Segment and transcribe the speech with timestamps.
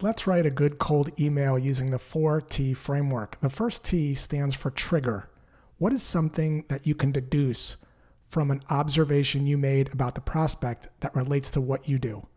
[0.00, 3.36] Let's write a good cold email using the 4T framework.
[3.40, 5.28] The first T stands for trigger.
[5.78, 7.78] What is something that you can deduce
[8.28, 12.28] from an observation you made about the prospect that relates to what you do?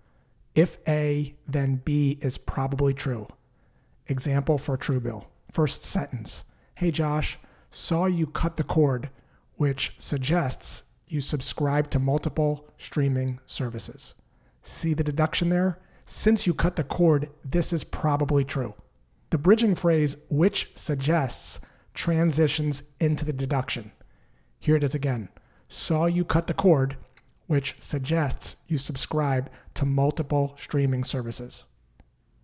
[0.56, 3.28] If A, then B is probably true.
[4.08, 5.28] Example for Truebill.
[5.52, 7.38] First sentence Hey Josh,
[7.70, 9.12] saw you cut the cord,
[9.58, 14.16] which suggests you subscribe to multiple streaming services.
[14.64, 15.78] See the deduction there?
[16.06, 18.74] Since you cut the cord, this is probably true.
[19.30, 21.62] The bridging phrase, which suggests,
[21.94, 23.92] transitions into the deduction.
[24.60, 25.30] Here it is again.
[25.68, 26.98] Saw you cut the cord,
[27.48, 31.66] which suggests you subscribe to multiple streaming services.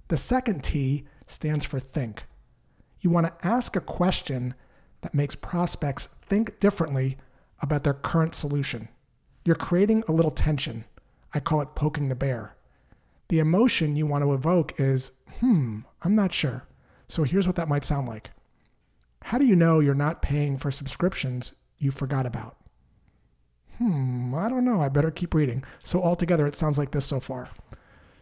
[0.09, 2.23] The second T stands for think.
[2.99, 4.53] You want to ask a question
[5.01, 7.17] that makes prospects think differently
[7.61, 8.89] about their current solution.
[9.45, 10.83] You're creating a little tension.
[11.33, 12.56] I call it poking the bear.
[13.29, 16.63] The emotion you want to evoke is, hmm, I'm not sure.
[17.07, 18.31] So here's what that might sound like.
[19.23, 22.57] How do you know you're not paying for subscriptions you forgot about?
[23.77, 24.81] Hmm, I don't know.
[24.81, 25.63] I better keep reading.
[25.83, 27.49] So altogether, it sounds like this so far.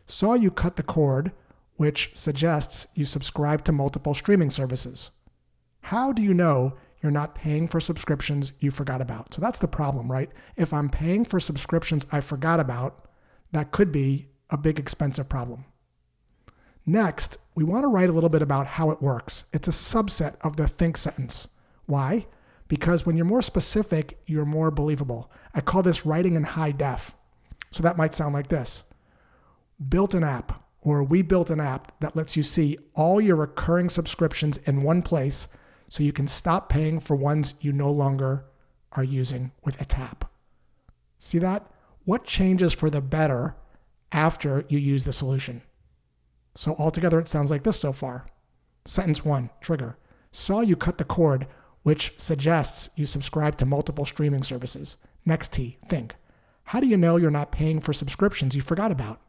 [0.06, 1.32] Saw you cut the cord,
[1.78, 5.12] which suggests you subscribe to multiple streaming services.
[5.82, 9.34] How do you know you're not paying for subscriptions you forgot about?
[9.34, 10.32] So that's the problem, right?
[10.58, 13.08] If I'm paying for subscriptions I forgot about,
[13.52, 15.66] that could be a big expensive problem.
[16.86, 19.44] Next, we want to write a little bit about how it works.
[19.52, 21.50] It's a subset of the think sentence.
[21.88, 22.26] Why?
[22.68, 25.30] Because when you're more specific, you're more believable.
[25.54, 27.14] I call this writing in high def.
[27.70, 28.84] So that might sound like this
[29.90, 33.90] Built an app, or we built an app that lets you see all your recurring
[33.90, 35.50] subscriptions in one place
[35.90, 38.46] so you can stop paying for ones you no longer
[38.94, 40.32] are using with a tap.
[41.20, 41.70] See that?
[42.06, 43.56] What changes for the better
[44.16, 45.62] after you use the solution?
[46.56, 48.26] So altogether, it sounds like this so far.
[48.86, 49.98] Sentence one, trigger.
[50.32, 51.48] Saw you cut the cord,
[51.84, 54.98] which suggests you subscribe to multiple streaming services.
[55.26, 56.16] Next T, think.
[56.64, 59.22] How do you know you're not paying for subscriptions you forgot about?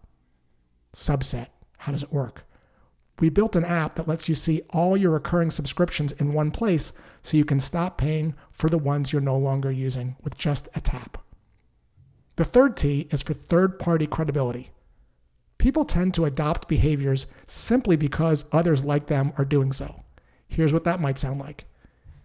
[0.95, 1.49] Subset.
[1.79, 2.45] How does it work?
[3.19, 6.93] We built an app that lets you see all your recurring subscriptions in one place
[7.23, 10.81] so you can stop paying for the ones you're no longer using with just a
[10.81, 11.19] tap.
[12.37, 14.71] The third T is for third party credibility.
[15.67, 20.05] People tend to adopt behaviors simply because others like them are doing so.
[20.47, 21.65] Here's what that might sound like.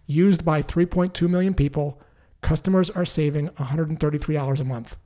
[0.06, 2.00] Used by 3.2 million people,
[2.40, 4.96] customers are saving $133 a month.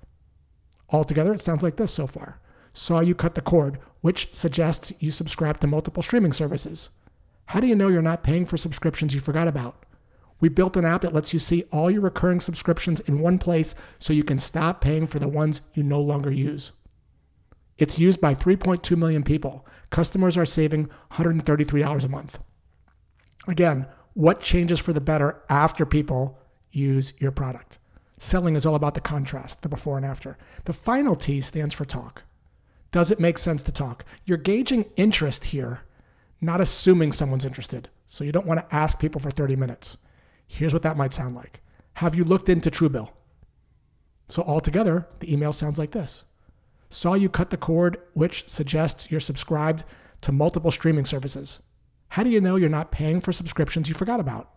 [0.91, 2.39] Altogether, it sounds like this so far.
[2.75, 6.91] Saw you cut the cord, which suggests you subscribe to multiple streaming services.
[7.47, 9.87] How do you know you're not paying for subscriptions you forgot about?
[10.41, 13.75] We built an app that lets you see all your recurring subscriptions in one place
[13.99, 16.73] so you can stop paying for the ones you no longer use.
[17.79, 19.67] It's used by 3.2 million people.
[19.91, 22.39] Customers are saving $133 a month.
[23.47, 26.39] Again, what changes for the better after people
[26.73, 27.79] use your product?
[28.19, 30.39] Selling is all about the contrast, the before and after.
[30.65, 32.25] The final T stands for talk.
[32.91, 34.05] Does it make sense to talk?
[34.25, 35.81] You're gauging interest here,
[36.41, 37.91] not assuming someone's interested.
[38.07, 39.99] So you don't want to ask people for 30 minutes.
[40.47, 41.61] Here's what that might sound like
[41.95, 43.11] Have you looked into Truebill?
[44.29, 46.25] So altogether, the email sounds like this
[46.89, 49.85] Saw you cut the cord, which suggests you're subscribed
[50.23, 51.61] to multiple streaming services.
[52.11, 54.51] How do you know you're not paying for subscriptions you forgot about?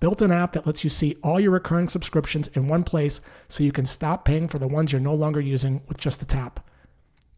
[0.00, 3.62] Built an app that lets you see all your recurring subscriptions in one place so
[3.62, 6.68] you can stop paying for the ones you're no longer using with just a tap.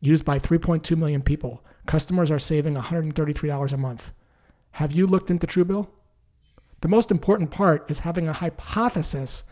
[0.00, 4.12] Used by 3.2 million people, customers are saving $133 a month.
[4.72, 5.88] Have you looked into Truebill?
[6.81, 9.44] The most important part is having a hypothesis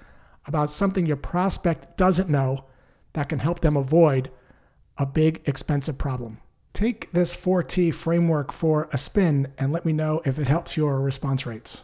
[0.46, 2.64] about something your prospect doesn't know
[3.12, 4.30] that can help them avoid
[4.98, 6.38] a big, expensive problem.
[6.72, 11.00] Take this 4T framework for a spin and let me know if it helps your
[11.00, 11.82] response rates.